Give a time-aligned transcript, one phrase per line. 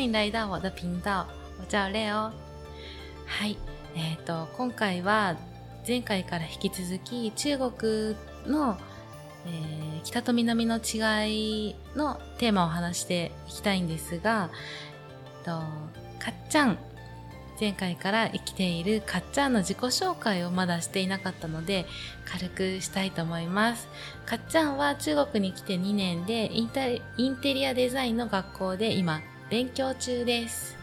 [0.00, 1.26] 迎来到我的频道。
[1.58, 2.32] 我叫レオ。
[3.26, 3.58] はい。
[3.94, 5.36] えっ、ー、と、今回は
[5.86, 8.78] 前回から引き続き中国の、
[9.46, 14.50] えー、北と南の違いのテーマを話していきたいんですが、
[15.38, 16.78] えっと、かっちゃん
[17.60, 21.84] 前回から生きているかっちゃんの自己紹介をまだしていなかったので
[22.24, 23.86] 軽くしたいと思います。
[24.24, 30.76] かっちゃんは中国に来て2年でインテリアデザインの学校で今勉強中です。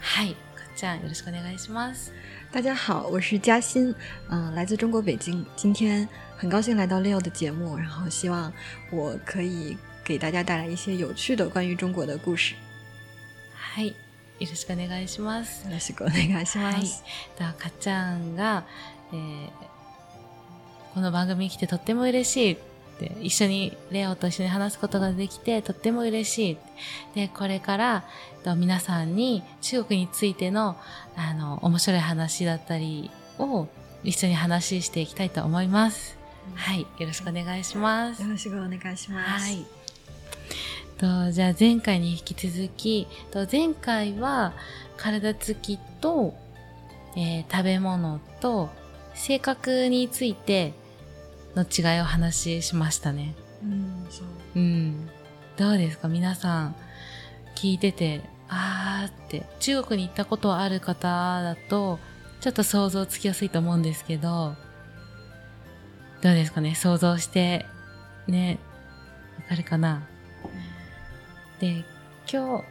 [0.00, 2.12] はい、かっちゃんよろしくお願いします。
[2.52, 3.92] 大家好，我是嘉欣，
[4.30, 5.44] 嗯、来自中国北京。
[5.56, 8.52] 今天很高兴来到 Leo 的节目，然后希望
[8.92, 12.54] 我可以给大家带来一些有趣的关于中国的故事。
[13.74, 13.88] はい、
[14.38, 15.66] よろしくお願いします。
[15.66, 16.76] よろしくお願いします。
[16.76, 16.88] はい、
[17.40, 18.62] だかっちゃんが、
[19.12, 19.48] えー、
[20.94, 22.56] この番組に来てとっても嬉しい
[22.94, 26.56] って一緒にレオと一緒に話すことができてとっても嬉しい。
[27.14, 28.04] で、これから
[28.56, 30.76] 皆さんに中国についての
[31.16, 33.68] あの面白い話だったりを
[34.04, 36.18] 一緒に話していきたいと思います。
[36.54, 38.22] はい、よろしくお願いします。
[38.22, 39.44] よろしくお願いします。
[39.44, 39.64] はい。
[40.98, 44.52] とじゃあ前回に引き続きと前回は
[44.96, 46.34] 体つきと、
[47.16, 48.70] えー、食べ物と
[49.14, 50.74] 性格について
[51.54, 53.34] の違いを話しましたね。
[53.62, 54.26] うん、そう。
[54.56, 55.08] うん。
[55.56, 56.08] どうですか？
[56.08, 56.76] 皆さん
[57.54, 61.98] 聞いてて、あーって中国に行ったことある方だと
[62.40, 64.56] ちょっと想像つきやすいと思うんですけど、
[66.22, 66.74] どうですかね？
[66.74, 67.66] 想像して、
[68.26, 68.58] ね、
[69.42, 70.06] わかるかな？
[71.60, 71.84] で、
[72.30, 72.64] 今日、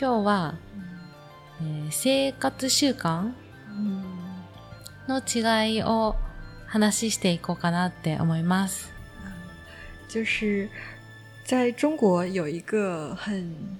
[0.00, 0.54] 今日は、
[1.60, 3.32] えー、生活習慣
[5.08, 6.16] の違いを
[6.73, 8.91] 話していこうかなって思います。
[10.07, 10.67] 就是
[11.45, 13.79] 在中国有一个很，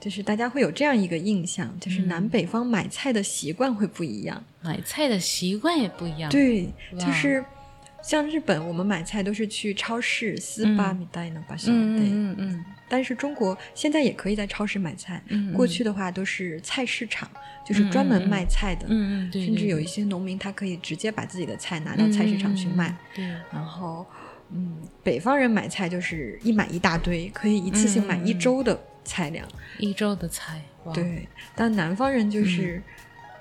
[0.00, 6.30] 就是大家会有这样一个印象，就是南北方买菜的习惯会不一样，买菜的习惯也不一样。
[6.30, 7.44] 对，就是
[8.03, 12.65] 像日本，我们买菜都是去超市、斯巴米代呢，巴上对，嗯嗯。
[12.89, 15.23] 但是中国现在也可以在超市买菜。
[15.55, 17.27] 过去的话都是菜市场，
[17.65, 18.85] 就是专门卖菜的。
[18.89, 22.95] 嗯嗯，甚至有一些农民他可以直接把自己的菜拿到菜市场去卖。
[23.15, 23.25] 对。
[23.51, 24.05] 然后，
[24.51, 29.47] 嗯，北方人买菜就是一买一大堆，可以一次性买一周的菜量。
[29.79, 30.61] 一周的菜。
[30.93, 31.27] 对。
[31.55, 32.83] 但南方人就是。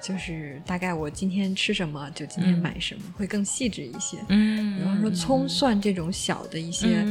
[0.02, 4.18] 就是大概我今天吃什么就今天买什么，会更细致一些。
[4.28, 7.04] 嗯，比方说葱蒜这种小的一些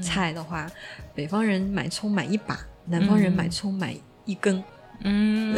[0.00, 0.70] 菜的话，
[1.14, 2.56] 北方人买葱买一把，
[2.86, 3.94] 南方人买葱买
[4.24, 4.62] 一根。
[5.04, 5.54] 嗯，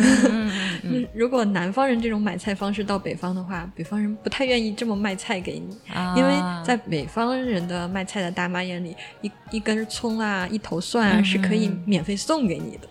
[1.15, 5.79] 如果南方人这种买菜方式到北方的话，北方人不太愿意这么卖菜给你，
[6.17, 12.89] 因为在北方人的卖菜的大妈眼里，一一根葱啊，一头蒜啊是可以免费送给你的。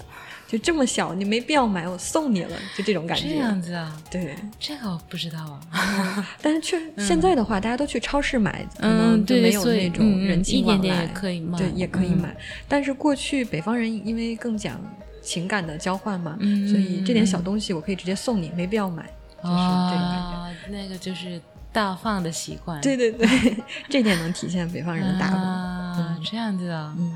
[0.50, 3.30] 就这么小，你没必要买，我送你了，就这种感觉。
[3.30, 3.96] 这样子啊？
[4.10, 6.28] 对，这个我不知道啊。
[6.42, 11.06] 但是确现在的话，大家都去超市买，可能就没有那种人情往来。
[11.10, 12.36] 可以对，也可以买。
[12.68, 14.82] 但是过去北方人因为更讲
[15.22, 16.36] 情感的交换嘛，
[16.68, 19.04] 所以这点小东西我可以直接送你，没必要买。
[19.44, 20.20] 就是这种感
[20.52, 20.72] 觉。
[20.72, 21.40] 那个就是
[21.72, 22.82] 大方的习惯。
[22.82, 23.28] 对对对，
[23.88, 25.40] 这点能体现北方人的大方。
[25.42, 26.96] 啊，这样子啊。
[26.98, 27.16] 嗯。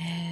[0.00, 0.31] へ到。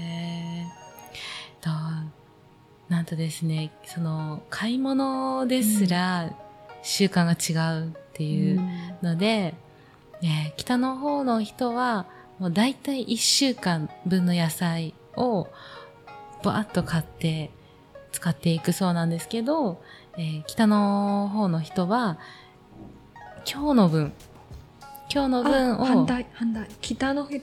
[2.91, 6.33] なんとですね、その、買い物ですら
[6.83, 8.61] 習慣が違うっていう
[9.01, 9.55] ので、
[10.21, 12.07] うん、ね、北の方の人は、
[12.41, 15.47] もう大体1週間分の野菜を
[16.43, 17.53] バーッと買って
[18.11, 19.81] 使っていくそうなんですけど、
[20.19, 22.19] えー、北の方の人は、
[23.49, 24.13] 今日の分、
[25.15, 25.85] 今日の分を。
[25.85, 26.67] 反対、反対。
[26.81, 27.41] 北の人、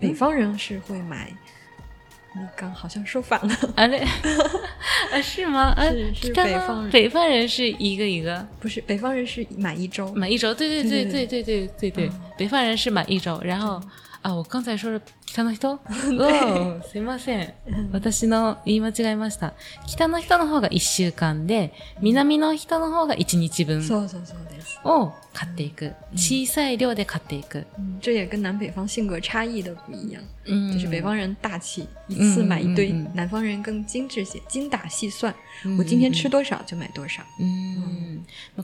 [0.00, 1.36] 北方人是会买
[2.38, 3.98] 你刚好像说反了，啊那，
[5.10, 5.74] 啊是吗？
[5.90, 13.80] 是是北方人，北方人是一个一个，不是北方人是满一周，满一周，对对对对对对对对，北方人是满一周，然后
[14.22, 15.78] 啊，我刚才说的北の人？
[16.18, 17.54] 哦， すみません。
[17.92, 19.54] 私の言い間違えました。
[19.86, 23.82] 北の人の方が一週間で、南の人の方が一日分。
[23.82, 24.80] そうそうそうです。
[24.84, 25.92] を買っていく。
[26.14, 27.64] 小さい量で買っていく。
[28.00, 30.22] 这也跟南北方性格差异的不一样。
[30.46, 35.34] 嗯，就是北方人大气，一次买一堆；南方人更精致些，精打细算。
[35.78, 37.22] 我今天吃多少就买多少。
[37.40, 38.05] うん。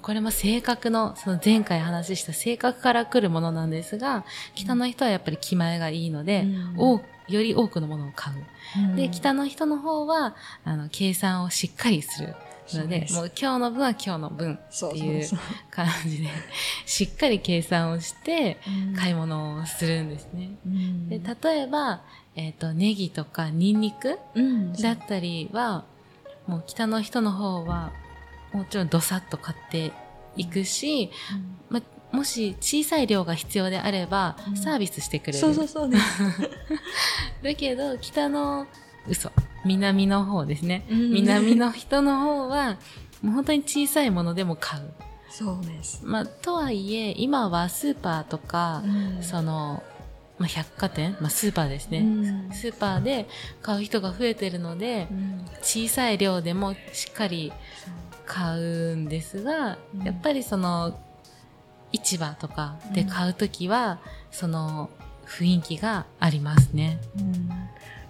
[0.01, 4.25] これも性格の、その前回話した性格から来るものなんですが、
[4.55, 8.97] 北の人はやっぱり気前がいいので、多より多くのものを買う。
[8.97, 12.35] で、北の人の方は、あの、計算をしっかりする。
[12.75, 15.29] ので、もう今日の分は今日の分っていう
[15.71, 16.29] 感じで、
[16.87, 18.59] しっかり計算をして
[18.97, 20.51] 買い物をするんですね。
[21.09, 22.03] で例えば、
[22.35, 24.19] えっ、ー、と、ネギとかニンニク
[24.81, 25.85] だったりは、
[26.47, 27.93] もう北の人の方は、
[28.53, 29.93] もちろんどさっと買って
[30.37, 31.11] いくし、
[31.69, 31.81] ま、
[32.13, 35.39] もし小さい量が必要であれば、サービスしてくれる。
[35.39, 36.23] そうそうそうです。
[37.43, 38.67] だけど、北の、
[39.09, 39.33] 嘘。
[39.65, 40.85] 南の方ですね。
[40.89, 42.77] 南の人の方は、
[43.23, 44.93] もう本当に小さいものでも買う。
[45.31, 46.03] そうです。
[46.05, 49.83] まあ、とはいえ、今はスーパーとか、うん、その、
[50.39, 53.29] まあ、百貨店、まあ、スーパーですね、うん、スーパーで
[53.63, 57.53] 買う人が増えてるので、うん、小さい量でもしっかり
[58.26, 60.98] 買うんですが、やっぱりその、
[61.92, 64.00] 市場とかで買うときは、
[64.32, 64.90] その
[65.26, 67.00] 雰囲気がありますね。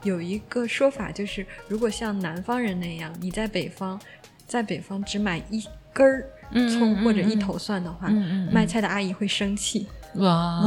[0.04, 4.00] 有一个说法就是，如果像南方人那样，你在北方，
[4.48, 5.64] 在北方只买一
[5.94, 6.30] 根儿
[6.70, 8.10] 葱或者一头蒜的话，
[8.52, 9.88] 卖菜的阿姨会生气。
[10.16, 10.64] 哇，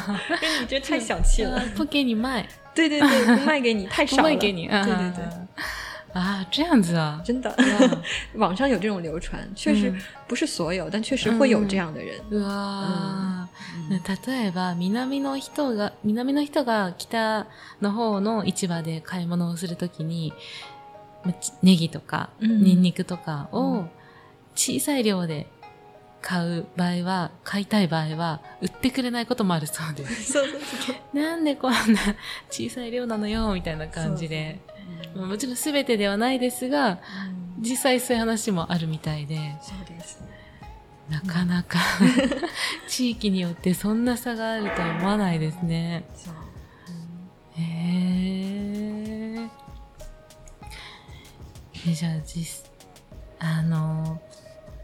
[0.61, 2.47] 你这太小气了， 不给你卖。
[2.73, 4.23] 对对对，不卖给你，太少了。
[4.23, 5.23] 不卖给你，对对对。
[6.14, 7.52] 啊，这样子啊，真的，
[8.38, 9.92] 网上有这种流传，确实
[10.28, 12.20] 不是所有，但确实会有这样的人。
[12.40, 13.48] わ
[14.26, 17.46] 例えば南の人が南の人が北
[17.82, 20.32] の方の市場で買い物をするときに、
[21.62, 23.84] ネギとかニンニクとかを
[24.54, 25.48] 小さい量で
[26.22, 30.32] 買う場合は、買いたい場合は、売ってくれないこともあるそうです。
[30.32, 31.16] そうそうそう。
[31.18, 31.78] なんでこんな
[32.50, 34.60] 小さい量なのよ、みたいな感じで。
[35.14, 37.00] もちろん全てではないですが、
[37.60, 39.36] 実際そういう話もあるみたいで。
[39.62, 40.22] そうです。
[41.08, 41.78] なかなか
[42.88, 46.04] 地域によってそんな差があるとは思わないですね。
[46.14, 46.34] そう。
[47.56, 51.94] へえー。
[51.94, 52.70] じゃあ実、
[53.38, 54.20] あの、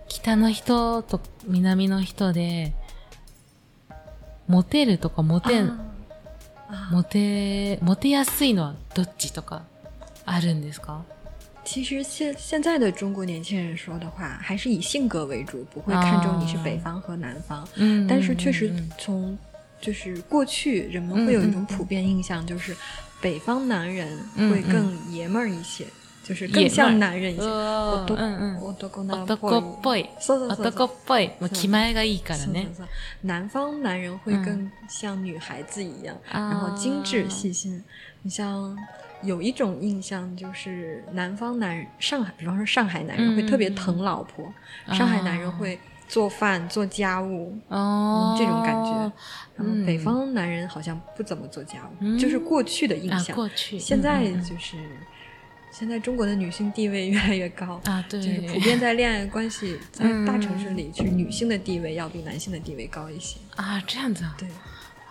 [0.08, 2.74] 北の人と南の人で、
[4.46, 5.80] モテるとかモテん、
[6.90, 9.62] モテ、モテやすいのはどっちとか
[10.25, 11.03] あるんですか
[11.63, 17.67] 其实现现在的中国年轻人说的话，还是以性格为主，不会看重你是北方和南方。
[17.75, 19.37] 嗯，但是确实从
[19.81, 22.75] 就是过去人们会有一种普遍印象，就是
[23.21, 25.85] 北方男人会更爷们儿一些。
[26.23, 27.43] 就是更像男人一些。
[27.43, 28.05] 男
[29.27, 30.09] っぽい。
[30.19, 30.65] そうそうそう。
[30.65, 31.29] 男っぽい。
[31.39, 32.67] もう気前がいいからね。
[33.21, 37.83] 南方男人会更像女孩子一样，然后精致细心。
[38.23, 38.75] 你像
[39.22, 44.52] 有一种印象就是南方男人，上海，比方说上海男人会特别疼老婆，
[44.88, 45.78] 上海男人会
[46.08, 49.12] 做饭做家务，哦，这种感觉。
[49.56, 53.34] 然后北方男人好像不怎么做家务，就是过去的印象。
[53.36, 53.78] 过去。
[53.78, 54.76] 现在就是。
[55.72, 64.34] 现在中国的女性地位越来越高啊，对，就是普遍在恋爱关系在大城市里，其实女性的地位要比男性的地位高一些啊，这样子啊。
[64.36, 64.48] 对，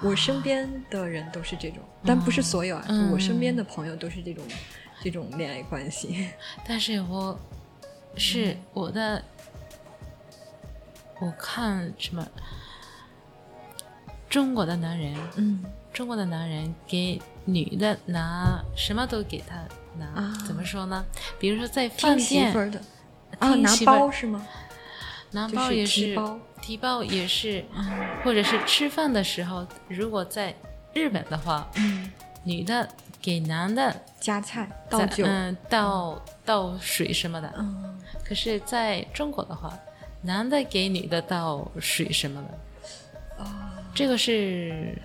[0.02, 4.44] 我身边的人都是这种，但不是所有啊，我身边的朋友都是这种
[5.02, 6.30] 这种恋爱关系。
[6.68, 7.40] 但是我
[8.16, 9.24] 是我的，
[11.20, 12.28] 我看什么
[14.30, 19.64] 中国的男人，嗯，中国的男人给女的拿什么都给他。
[19.98, 21.04] 拿怎么说呢？
[21.40, 22.54] 比如说在饭店
[23.40, 24.48] 啊，拿包是吗？
[25.32, 26.16] 拿包也是，
[26.62, 27.64] 提包也是，
[28.24, 30.54] 或者是吃饭的时候，如果在
[30.94, 31.70] 日本的话，
[32.44, 32.88] 女的
[33.22, 37.54] 给男的夹菜倒酒，嗯，倒倒水什么的。
[37.58, 39.78] 嗯可是在中国的话，
[40.22, 43.44] 男的给女的倒水什么的。
[43.44, 44.96] 啊，这个是。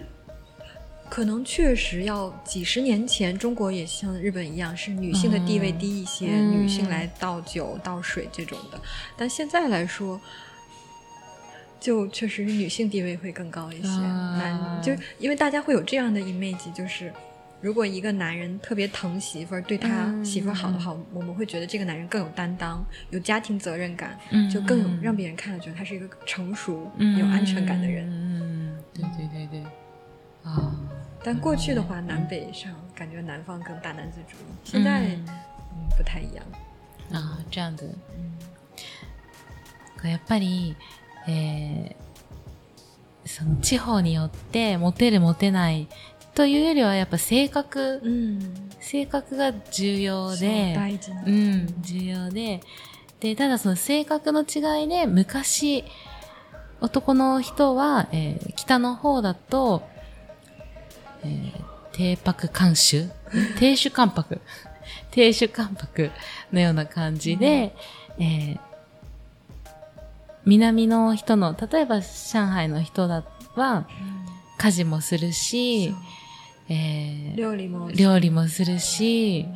[1.10, 8.80] 可能确实要几十年前，中国也像日本一样，是女性的地位低一些，女性来倒酒、倒水这种的。
[9.16, 10.20] 但现在来说，
[11.83, 13.87] 就确实女性地位会更高一些。
[13.87, 17.11] 男就因为大家会有这样的 image，就是
[17.61, 24.17] 如果一个男人特别疼媳妇儿，对他媳妇儿好的话，我们会觉得这个男人更有担当，有家庭责任感，
[24.51, 28.07] 就更有让别人看了觉得他是一个成熟、有安全感的人。
[28.09, 29.63] 嗯，对对对对，
[30.43, 30.75] 啊。
[31.21, 35.25] 但过去的话，南北上感觉南方更大男子主义，现在嗯
[35.97, 36.45] 不太一样
[37.11, 37.37] 啊。
[37.51, 37.93] 这样子，
[40.01, 40.77] やっぱり、
[41.28, 45.88] えー、その地方によってモテるモテない
[46.34, 50.76] というよりはやっぱ性格、うん、性格が重要で、
[51.26, 52.60] うん、重要で、
[53.20, 55.84] で、ただその性格の違いで昔、
[56.80, 59.82] 男の人は、えー、北の方だと、
[61.22, 63.08] えー、低泊監修
[63.58, 64.40] 低酒関白？
[65.10, 66.10] 低酒関白
[66.52, 67.74] のような感じで、
[68.18, 68.73] うん、えー、
[70.46, 73.24] 南の人の、例えば上海の人だ
[73.54, 73.86] は、
[74.58, 75.94] 家事もするし、
[76.68, 79.46] えー、料理も料理もするし、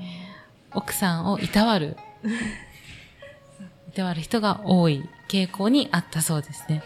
[0.75, 1.97] 奥さんをいたわる。
[3.89, 6.83] いたわる人が多い傾向にあったそうですね。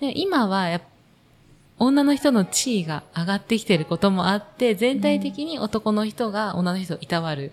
[0.00, 0.82] で今はやっ
[1.78, 7.50] 女の人の地位が上がってきてることもあって、全体的に男の人が女の人をいたわる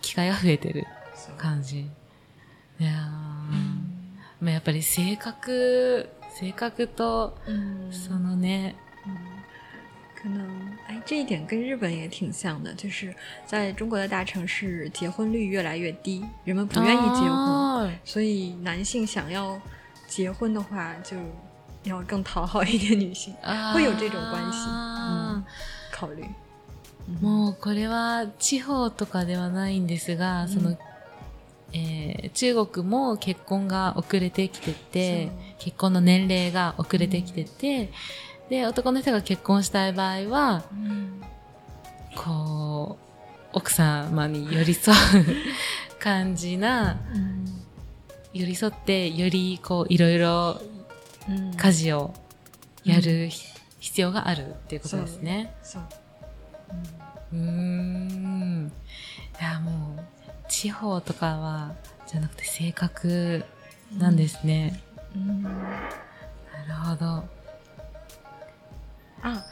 [0.00, 0.86] 機会が増えてる
[1.36, 1.80] 感じ。
[1.80, 2.92] いや
[4.41, 7.37] まあ、やっぱり性格、性格と、
[7.91, 8.75] そのね、
[10.21, 10.45] 可能
[10.87, 13.13] 哎，这一点跟日本也挺像的，就是
[13.45, 19.59] 在中国的大城市，结婚率越来越低，人们不愿意结婚，所以男性想要
[20.07, 21.17] 结婚的话，就
[21.83, 23.33] 要更讨好一点女性，
[23.73, 24.67] 会有这种关系。
[24.69, 25.43] 嗯，
[25.91, 26.25] 考虑。
[27.21, 30.77] もうこれは地方とかではないんですが、その、
[31.74, 37.90] えー、中国も結婚が遅れてきてて、結婚の年齢が遅れてきてて、
[38.48, 41.22] で、男の人が結婚したい場合は、うん、
[42.16, 42.98] こ
[43.52, 44.96] う、奥様に寄り添う
[45.98, 47.46] 感じな、うん、
[48.32, 50.60] 寄り添って、よりこう、いろいろ
[51.56, 52.14] 家事を
[52.84, 53.30] やる、
[53.78, 55.54] 必要があるっていうことですね。
[55.62, 55.82] そう。
[57.32, 58.72] うん。
[59.40, 61.75] いや、もう、地方とかは、
[62.07, 63.43] じゃなくて性格
[63.97, 64.79] なんですね。
[65.15, 65.49] うん、な
[66.67, 67.23] るほど。
[69.21, 69.43] 啊，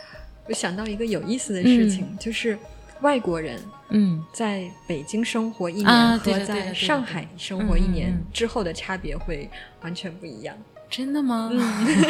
[0.47, 2.57] 我想到一个有意思的事情，就是
[3.01, 3.59] 外国人
[3.89, 9.49] 嗯在北京生活一年和在上海生活一年之后的差别会
[9.81, 10.55] 完全不一样。
[10.89, 11.51] 真的吗？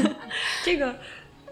[0.63, 0.93] 这个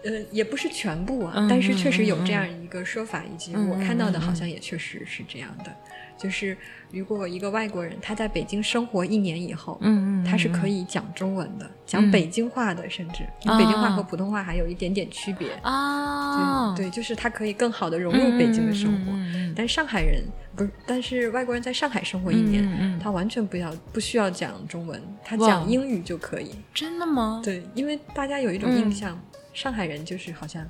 [0.04, 5.74] 呃也不是全部啊，但是确实有这样一个说法，以及我看到的好像也确实是这样的。
[6.19, 6.55] 就是
[6.91, 16.75] 如果一个外国人他在北京生活一年以后，嗯嗯，他是可以讲中文的，讲北京话的，甚至北京话和普通话还有一点点区别啊。
[16.75, 19.13] 对，就是他可以更好的融入北京的生活。
[19.55, 20.23] 但上海人
[20.55, 26.51] 不是，但是外国人在上海生活一年，他完全不要不需要讲中文，他讲英语就可以。
[26.73, 27.41] 真的吗？
[27.43, 29.17] 对，因为大家有一种印象，
[29.53, 30.67] 上海人就是好像。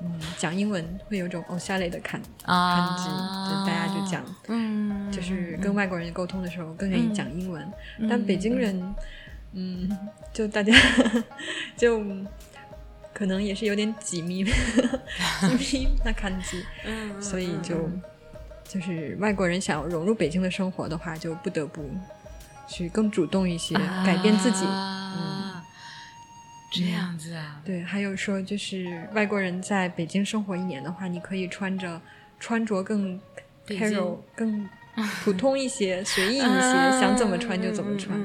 [0.00, 3.04] 嗯，讲英文会有种哦下类的看看机，
[3.50, 7.66] 就大家就讲，嗯，就是跟外国人沟通的时候更愿意讲英文。
[8.08, 8.94] 但北京人，
[9.52, 9.88] 嗯，
[10.32, 10.72] 就大家
[11.76, 12.00] 就
[13.12, 14.44] 可能也是有点挤密，
[15.58, 16.64] 挤咪那看机，
[17.20, 17.90] 所以就
[18.62, 21.90] 就是外国人想要融入北京的生活的话，就不得不
[22.68, 23.74] 去更主动一些，
[24.06, 24.64] 改变自己。
[26.70, 32.00] 这样子啊，对，还有说就是外国人在北京生活一年的话，你可以穿着
[32.38, 33.18] 穿着更
[33.66, 34.68] casual 更
[35.24, 38.18] 普通一些，随意一些，想怎么穿就怎么穿。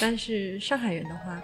[0.00, 1.40] 但是上海人的话，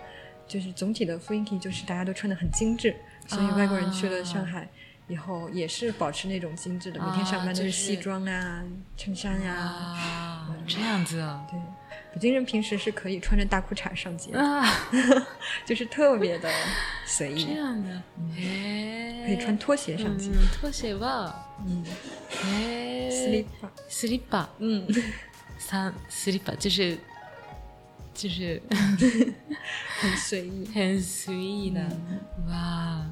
[0.46, 2.94] 就是总体的雰囲気就是大家都穿的很精致，
[3.26, 4.68] 所以外国人去了上海
[5.08, 8.62] 以后也是保持那种精致的，每天上班都是西装啊、
[8.96, 11.58] 衬衫呀，这样子啊，对。
[12.13, 14.31] 北京人平时是可以穿着大裤衩上街，
[15.65, 16.49] 就是特别的
[17.05, 17.45] 随意。
[17.45, 18.01] 这样的，
[19.25, 20.29] 可以穿拖鞋上街。
[20.59, 21.83] 拖鞋吧，嗯，
[22.43, 24.87] 哎，slipper，slipper，嗯，
[25.59, 26.97] 三 slipper 就是
[28.13, 28.61] 就是
[29.99, 31.81] 很随意，很随意的。
[32.47, 33.05] 哇，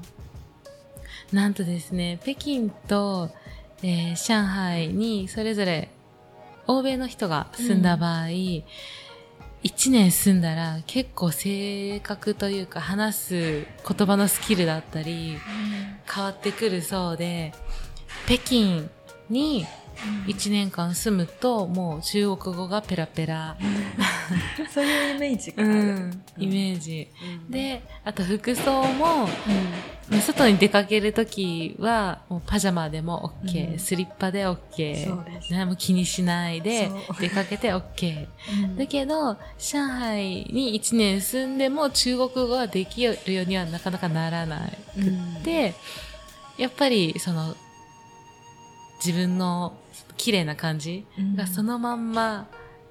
[1.32, 3.30] なんとですね、北京と、
[3.84, 5.90] えー、上海にそれぞれ
[6.71, 8.65] 欧米の人が住んだ場合、うん、1
[9.91, 15.37] 年住んだら結構性格というか話す言葉のスキルだったり
[16.13, 17.53] 変わってくるそうで、
[18.27, 18.89] 北京
[19.29, 19.67] に
[20.27, 23.57] 1年間住むともう中国語がペラペラ、
[24.73, 27.09] そういうイメージがある、うん、イメージ、
[27.47, 29.29] うん、であと服装も、うん、
[30.19, 36.91] 外に出かけるときはもうパジャマでも OK、スリッパで OK 何も気にしないで
[37.21, 38.27] 出かけて OK、
[38.77, 45.01] だけど上海に1年住んでも中国語ができるようにはなかなかならなく
[45.41, 45.75] って、
[46.59, 47.55] やっぱりその
[49.05, 49.75] 自分の
[50.17, 52.47] 綺麗な感じがそのまんま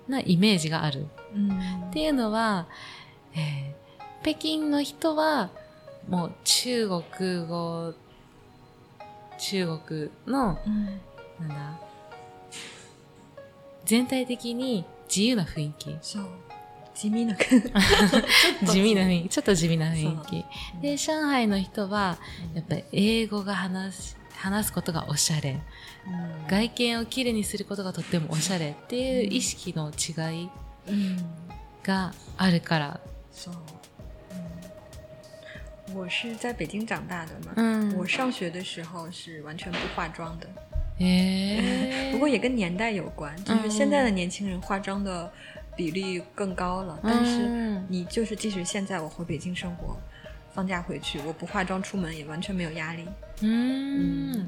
[0.07, 1.07] なイメージがある。
[1.35, 1.51] うん、
[1.89, 2.67] っていうのは、
[3.35, 5.51] えー、北京の人は
[6.09, 7.93] もう中国語、
[9.37, 10.85] 中国の、うん、
[11.39, 11.79] なんだ、
[13.85, 15.97] 全体的に自由な雰囲気。
[16.01, 16.23] そう。
[16.95, 17.35] 地味な
[18.65, 19.29] 地味な雰囲気。
[19.29, 20.81] ちょっと地味な雰囲気。
[20.81, 22.17] で、上海の人は、
[22.55, 25.61] やっぱり英語が話す、話すことがおしゃれ。
[26.49, 30.49] 外見をきれいにすることがとってもおしゃれっていう意識の違い
[31.83, 32.99] があるから。
[33.31, 33.78] そう。
[35.95, 40.47] 我是在北京长大的嘛，嗯，我上学的时候是完全不化妆的。
[40.99, 45.31] え 不过也跟年代有关，就是现在的年轻人化妆的
[45.75, 49.97] 比例更高了，但是你就是即使现在我回北京生活，
[50.53, 53.07] 放假回去我不化妆出门也完全没有压力。
[53.41, 54.47] 嗯，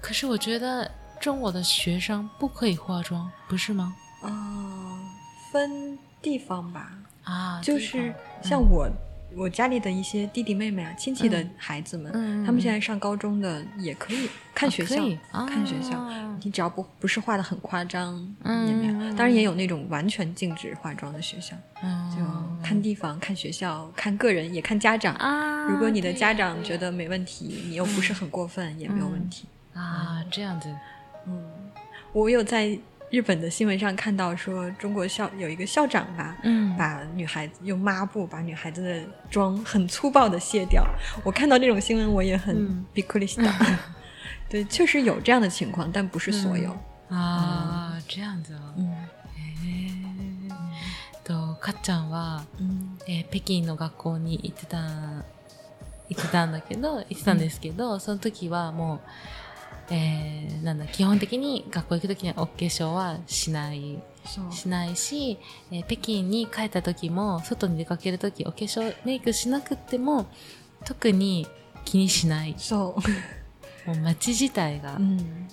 [0.00, 0.88] 可是我觉得
[1.20, 3.94] 中国的学生不可以化妆，不是吗？
[4.22, 4.98] 啊，
[5.52, 6.92] 分地方吧。
[7.24, 8.88] 啊，就是像我。
[9.36, 12.12] 我家里的一些弟弟妹妹啊，亲戚的孩子们，
[12.44, 14.96] 他们现在上高中的也可以看学校，
[15.46, 16.08] 看学校。
[16.42, 18.14] 你只要不不是画的很夸张，
[18.44, 18.92] 也没有。
[19.14, 21.56] 当然也有那种完全禁止化妆的学校，
[22.10, 22.18] 就
[22.62, 25.14] 看地方、看学校、看个人，也看家长。
[25.68, 29.46] 如果你的家长觉得没问题，你又不是很过分，也没有问题。
[29.72, 30.68] 啊，这样子。
[31.26, 31.44] 嗯，
[32.12, 32.78] 我有在。
[33.11, 40.85] 日本的新闻上看到说，中国校有一个校长吧，嗯，把女孩子用抹布把女孩子的妆很粗暴的卸掉。
[41.23, 43.79] 我看到这种新闻，我也很 b i k u r i s t a
[44.47, 46.77] 对，确实有这样的情况，但不是所有
[47.09, 47.97] 啊。
[48.07, 48.73] 这样子哦。
[48.77, 48.95] 嗯。
[51.23, 52.43] とかっちゃんは、
[53.07, 54.77] え北京の学校に行ってた
[56.09, 58.99] 行ってたんだけど行ってたんですけど、その時はもう。
[59.90, 64.02] えー、なんだ、基本的に学校行くときにはお化粧はしない。
[64.50, 65.38] しないし、
[65.70, 70.26] えー、北京に帰った時も、外に出かける時、お化粧メイクしなくても、
[70.84, 71.46] 特に
[71.84, 72.54] 気にしない。
[72.56, 72.96] そ
[73.86, 73.88] う。
[73.90, 74.96] もう街自体が。
[74.96, 75.48] うん、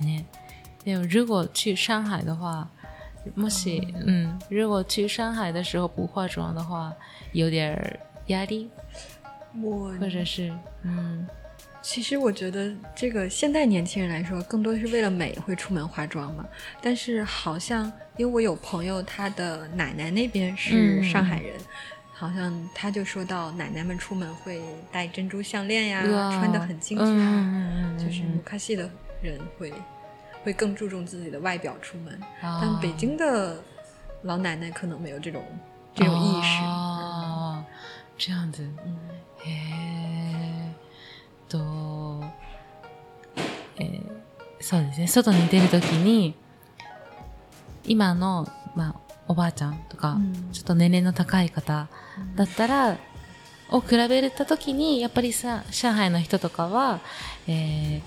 [0.00, 0.26] ね。
[0.84, 2.70] でも、如果去上海的话、
[3.36, 6.94] もし、うん、如果去上海的时候不化妆的话，
[7.32, 8.70] 有点压力？
[9.62, 10.50] 我或者是，
[10.82, 11.26] 嗯。
[11.82, 16.46] 其实我觉得这个现代年轻人来说，更多是为了美会出门化妆嘛。
[16.82, 21.54] 但是好像因为我有朋友，他的奶奶那边是上海人，
[22.12, 24.60] 好像他就说到奶奶们出门会
[24.92, 26.02] 戴珍珠项链呀，
[26.38, 28.88] 穿的很精致啊，就是卢卡西的
[29.22, 29.72] 人会
[30.44, 32.20] 会更注重自己的外表出门。
[32.42, 33.58] 但北京的
[34.22, 35.42] 老奶奶可能没有这种
[35.94, 36.62] 这种意识。
[36.62, 37.64] 哦，
[38.18, 38.98] 这样子，嗯，
[41.50, 42.22] と、
[43.78, 44.02] えー、
[44.60, 46.34] そうですね、外に出るときに、
[47.84, 48.94] 今の、まあ、
[49.26, 51.88] おばあちゃんとか、うん、ちょっと年齢の高い方
[52.36, 52.98] だったら、うん、
[53.70, 57.00] を比べたときに、やっぱりさ、上海の人とかは、
[57.48, 58.02] えー、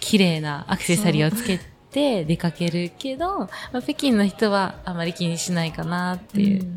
[0.00, 1.58] 綺麗なアクセサリーをつけ
[1.90, 6.62] て出かけるけど、まあ、北京の人はあまり気にしないかなっていう。
[6.62, 6.74] うん。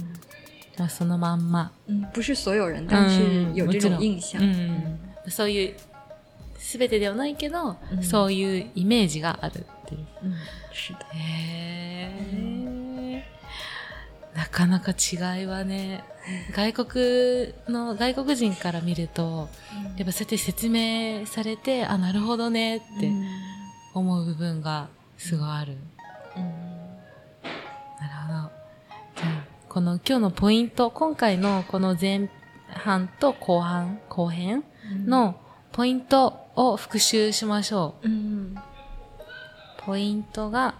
[0.77, 1.73] まあ、そのまんま。
[1.89, 3.21] 嗯，不是所有人，但是
[3.53, 4.39] 有这种印象。
[4.41, 4.97] 嗯
[5.29, 5.75] そういう
[6.59, 10.07] 全てではないけど、うん、そういうイメージがあるっていう。
[10.23, 10.33] うん、
[11.17, 12.11] へ
[13.15, 13.25] え、
[14.35, 16.03] なかなか違いはね、
[16.53, 19.49] 外国の、外国人から見ると、
[19.97, 23.11] やっぱそうやって説明されて、あ、なるほどねって
[23.93, 25.77] 思う部分がすごいある。
[26.35, 26.43] うん、
[27.99, 28.51] なるほど。
[29.15, 32.29] じゃあ、この今日のポイント、今回のこの前
[32.67, 34.63] 半と後半、後編
[35.05, 35.39] の
[35.71, 38.07] ポイントを復習しましょう。
[38.07, 38.55] うん、
[39.77, 40.75] ポイントが、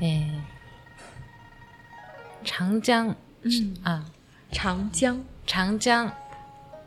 [0.00, 0.40] えー、
[2.44, 4.04] 長江、うん、あ、
[4.50, 5.14] 長江。
[5.46, 6.12] 長江、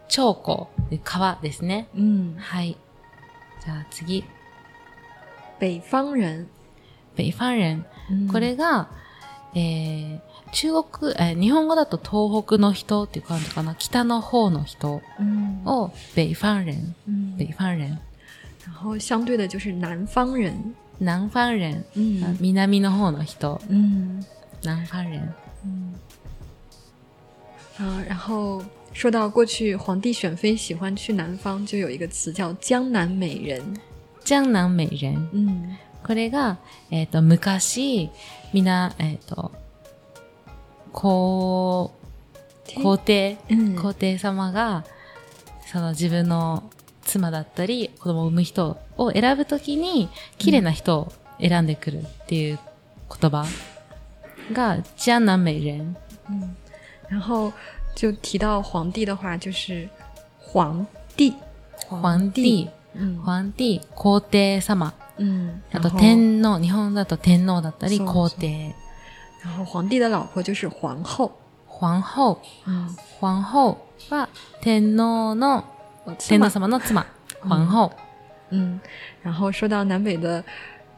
[0.08, 1.88] 長江、川ですね。
[1.96, 2.78] うん、はい。
[3.64, 4.24] じゃあ次。
[5.60, 6.48] 北方人。
[7.16, 7.86] 北方人。
[8.32, 8.90] これが、
[9.58, 10.20] えー、
[10.52, 13.74] 中国、え日本語だと東北の人っていう感じかな。
[13.74, 15.02] 北の方の人
[15.66, 16.94] を北方人、
[17.38, 17.98] 北方人。
[18.66, 20.76] 然后相对的就是南方人。
[21.00, 21.84] 南方人。
[21.96, 23.62] 嗯、南の方の人。
[23.70, 24.24] 嗯、
[24.62, 25.34] 南方人。
[25.64, 25.94] 嗯。
[27.78, 28.64] 啊，然后
[28.94, 33.62] 说到过去皇帝选妃喜欢去南方，就有一个词叫江南美人。
[34.24, 35.30] 江南美人。
[35.32, 35.76] 嗯。
[36.06, 36.58] これが、
[36.92, 38.12] えっ、ー、と、昔、
[38.54, 39.52] みんな、えっ、ー、と、
[40.92, 41.92] 皇、
[42.82, 44.86] 皇帝、うん、皇帝様が、
[45.66, 46.64] その自分の
[47.02, 52.60] 妻だったり、子供を産む人を選ぶときに、綺麗な人を選んでくるっていう
[53.20, 53.46] 言葉
[54.54, 55.96] が、江南美人。
[56.30, 56.56] 嗯，
[57.10, 57.52] 然后
[57.96, 59.90] 就提到皇帝的话，就是
[60.40, 61.34] 皇帝，
[61.88, 62.70] 皇帝、
[63.24, 64.60] 皇帝、皇帝。
[64.62, 64.94] 様。
[65.19, 68.75] うん、あと天皇、日本だと天皇だったり皇帝。
[69.43, 71.33] 然后皇帝的老婆就是皇后。
[71.67, 72.41] 皇后。
[72.67, 72.95] 嗯。
[73.19, 73.79] 皇后
[74.11, 74.29] は
[74.61, 75.65] 天皇の
[76.19, 76.95] 天皇様の妻。
[77.41, 77.93] 皇后。
[78.51, 78.81] 嗯。
[79.23, 80.45] 然后说到南北的，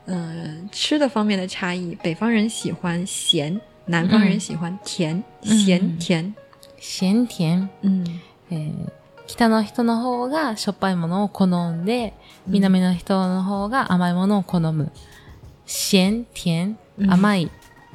[0.06, 6.34] 嗯，吃的方面的差异，北方人喜欢咸，南方人喜欢甜，咸甜。
[6.78, 7.68] 咸甜。
[7.82, 8.20] 嗯。
[8.50, 8.72] えー、
[9.27, 12.13] 北の人の方がしょっぱいものを好んで、
[12.47, 14.91] 南の人の方が甘いものを好む。
[15.65, 17.51] 咸、甜、甘い、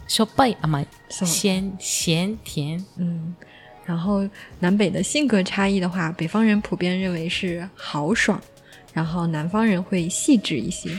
[0.07, 0.89] しょっぱい、甘い。
[1.09, 2.85] 咸、咸、甜。
[2.99, 3.35] 嗯，
[3.87, 4.29] 然后
[4.61, 8.39] 南北的性格差异的话，北方人普遍认为是豪爽，
[8.93, 10.95] 然后南方人会细致一些。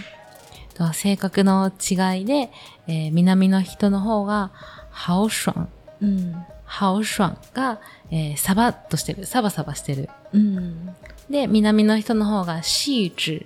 [0.93, 2.49] 性格の違いで、
[2.87, 4.49] えー、南の人の方が
[4.91, 5.67] 豪爽。
[6.01, 6.33] うん。
[6.79, 9.25] 豪爽が、えー、サバッとしてる。
[9.25, 10.09] サバサバしてる。
[10.33, 10.95] うん。
[11.29, 13.45] で、南の人の方がシージ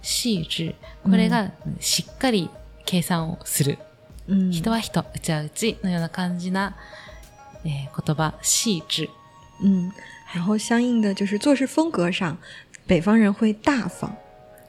[0.00, 2.48] シージこれがしっかり
[2.86, 3.78] 計算をする。
[4.28, 6.76] うん、人は人、うちはうちのような感じな、
[7.64, 9.08] えー、言葉、细致。
[9.60, 9.90] 嗯，
[10.32, 12.36] 然后相应的就是做事风格上，
[12.86, 14.12] 北方人会大方，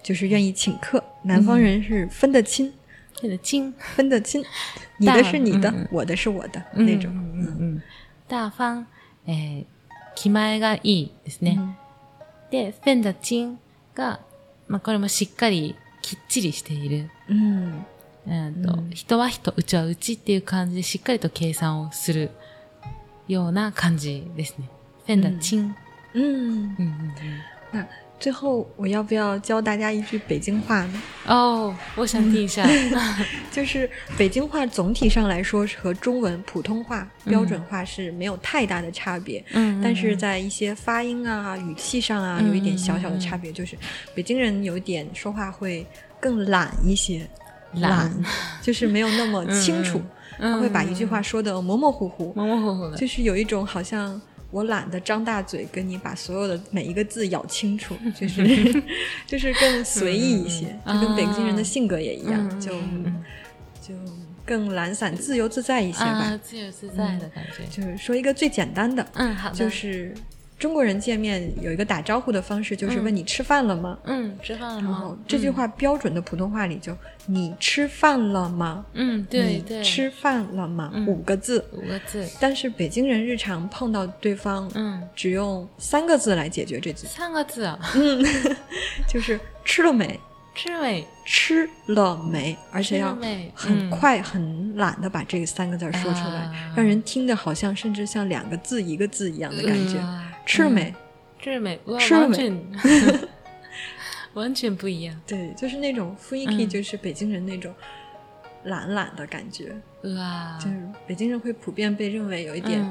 [0.02, 2.74] 就是愿意请客；南方人是分得清，
[3.22, 4.43] 分得清，分得清，
[4.98, 7.12] 你的是你的，我的是我的那种。
[7.13, 7.82] 嗯嗯，
[8.29, 8.85] 大方，
[9.27, 9.65] えー、
[10.15, 11.59] 気前がいいですね。
[12.51, 13.57] で、分得清
[13.95, 14.21] が、
[14.67, 17.09] まあこれもしっかりきっちりしている。
[17.27, 17.85] うん。
[18.27, 22.31] うんと、人は人、うちはうちっていう感じでしっかりと計算をする
[23.27, 24.69] ような感じですね。
[25.07, 25.61] 分得清。
[26.13, 26.23] うん。
[26.23, 27.13] うんうん
[27.71, 27.87] 那
[28.19, 31.01] 最后我要不要教大家一句北京话呢？
[31.25, 32.67] 哦，我想听一下。
[33.49, 43.77] 就是北京话总体上来说是和中文普通话标准化是没有太大的差别，嗯，但是在一些发音啊、语气上啊有一点小小的差别，就是
[44.13, 45.86] 北京人有一点说话会
[46.19, 47.25] 更懒一些，
[47.75, 48.12] 懒
[48.62, 50.01] 就是没有那么清楚，
[50.38, 54.21] 他会把一句话说的模模糊糊，模模糊糊的，就是有一种好像。
[54.51, 58.83] 我懒得张大嘴跟你把所有的每一个字咬清楚， 就是
[59.27, 62.71] 就是更随意一些，就跟北京人的性格也一样，就
[63.81, 63.93] 就
[64.45, 66.39] 更懒散、自由自在一些吧。
[66.43, 67.63] 自由自在的感觉。
[67.69, 70.13] 就是说一个最简单的，嗯，好的，就是。
[70.60, 73.98] 中国人见面有一个打招呼的方式，就是问你吃饭了吗？
[74.04, 74.89] 嗯，吃饭了吗？
[74.91, 76.95] 然后这句话标准的普通话里就
[77.28, 78.86] 你吃饭了吗？
[78.93, 80.91] 嗯，对对，吃饭了吗？
[81.08, 82.28] 五个字，五个字。
[82.41, 87.08] 但是北京人日常碰到对方，嗯，只用三个字来解决这句。
[87.08, 87.80] 三个字啊？
[87.95, 88.22] 嗯，
[89.08, 90.19] 就是吃了没？
[90.56, 91.08] 吃了没？
[91.26, 92.58] 吃了没？
[92.69, 93.17] 而且要
[93.56, 99.98] 很快、很懒的把这三个字说出来，让人听的好像甚至像两个字、一个字一样的感觉。
[100.48, 100.94] 吃了没？
[101.38, 101.78] 吃了没？
[101.98, 102.52] 吃了没？
[104.35, 105.20] 完全不一样。
[105.26, 107.72] 对，就是那种雰囲気，就是北京人那种
[108.64, 109.74] 懒懒的感觉。
[110.16, 110.59] 哇！
[110.59, 110.76] 就是
[111.07, 112.85] 北京人会普遍被认为有一点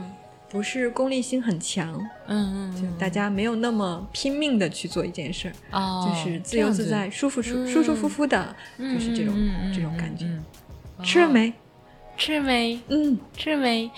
[0.50, 1.94] 不是功利心很强。
[2.28, 2.82] 嗯嗯。
[2.82, 9.36] 就大家没有那么拼命的去做一件事儿，就是自由自在、舒服舒舒舒服服的，就是这种
[9.74, 10.26] 这种感觉。
[11.04, 11.52] 吃了没？
[12.16, 12.80] 吃没？
[12.88, 13.92] 嗯，吃没？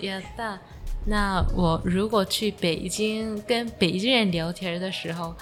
[0.00, 0.58] やった。
[1.05, 5.35] 那我如果去北京跟北京人聊天的时候，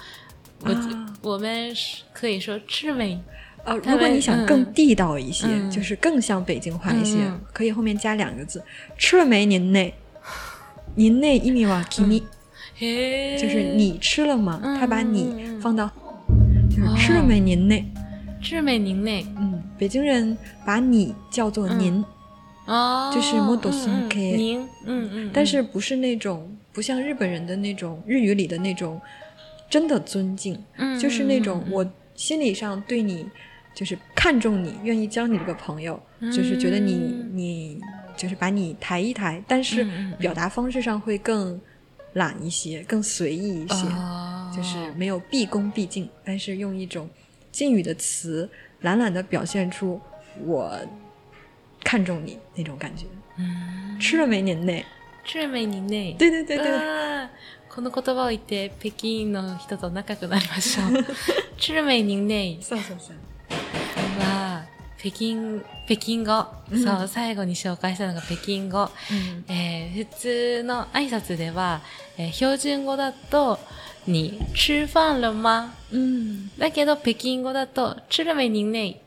[0.60, 0.74] 我
[1.22, 1.70] 我们
[2.12, 3.20] 可以说吃没？
[3.64, 7.18] 呃，如果你想更地道一些，就是更像北京话一些，
[7.52, 8.62] 可以后面加两个字，
[8.96, 9.44] 吃了没？
[9.44, 9.92] 您内，
[10.94, 12.22] 您那意味哇，kimi，
[13.38, 14.58] 就是你吃了吗？
[14.80, 15.90] 他把你放到，
[16.70, 17.38] 就是吃了没？
[17.38, 17.84] 您内，
[18.42, 18.78] 吃了没？
[18.78, 22.02] 您内，嗯，北京人把你叫做您。
[22.70, 29.00] 哦，就是莫多松 K，您，嗯嗯，但是不是那种不像日本人的那种日语里的那种
[29.68, 33.26] 真的尊敬，嗯，就是那种我心理上对你
[33.74, 36.94] 就是看重你，愿意交你这个朋友，就是觉得你
[37.32, 37.80] 你
[38.16, 39.84] 就是把你抬一抬，但是
[40.16, 41.60] 表达方式上会更
[42.12, 43.84] 懒一些，更随意一些，
[44.54, 47.10] 就是没有毕恭毕敬，但是用一种
[47.50, 48.48] 敬语的词，
[48.82, 50.00] 懒懒的表现出
[50.44, 50.78] 我。
[51.84, 54.84] 看重你那种感觉，嗯，吃了没您内？
[55.24, 56.14] 吃了没您内？
[56.18, 57.28] 对对对对。
[57.68, 61.04] この言葉を言って北京の人と仲良くなりましょう。
[61.56, 62.58] 吃了没您内？
[62.60, 63.16] そうそうそう。
[64.20, 64.64] は
[64.98, 68.90] 北京北京語、そう最後に紹介したのが北京語。
[69.48, 71.80] え普通の挨拶では、
[72.18, 73.58] え標準語だと
[74.06, 75.72] 你吃饭了吗？
[75.92, 76.50] うん。
[76.58, 79.00] だけど北京語だと吃了没您内？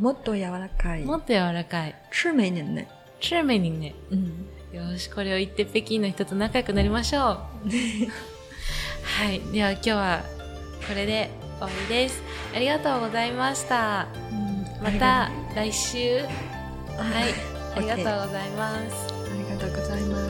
[0.00, 1.04] もっと柔らかい。
[1.04, 1.94] もっと柔らかい。
[2.10, 2.88] 吃美年ね。
[3.20, 3.94] 吃美年ね。
[4.10, 4.48] うん。
[4.72, 7.22] よし、これを言って北京の人と仲良くなりましょう。
[9.04, 9.40] はい。
[9.52, 10.22] では今日は
[10.88, 12.22] これで終わりです。
[12.54, 14.08] ありがとうございました。
[14.32, 16.16] うん、また来週。
[16.16, 16.26] はい。
[17.76, 19.12] ありがとうございます。
[19.12, 20.29] ありがとうございま